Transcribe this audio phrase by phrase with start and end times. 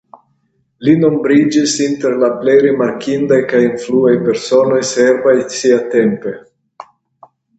[0.87, 6.35] Li nombriĝis inter la plej rimarkindaj kaj influaj personoj serbaj siatempe.